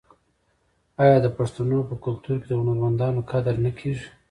[1.03, 4.07] آیا د پښتنو په کلتور کې د هنرمندانو قدر نه کیږي؟